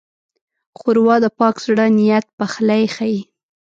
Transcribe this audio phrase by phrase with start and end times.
[0.77, 3.21] ښوروا د پاک زړه نیت پخلی ښيي.